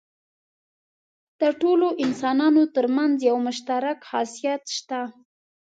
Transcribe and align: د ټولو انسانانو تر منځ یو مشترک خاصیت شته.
د 1.41 1.43
ټولو 1.61 1.87
انسانانو 2.03 2.63
تر 2.75 2.85
منځ 2.95 3.13
یو 3.29 3.37
مشترک 3.47 3.97
خاصیت 4.09 4.63
شته. 4.77 5.01